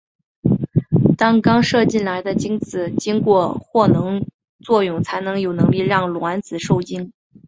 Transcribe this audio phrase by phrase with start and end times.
[1.15, 4.25] 当刚射进来的精子经过获能
[4.59, 7.13] 作用才有能力让卵子授精。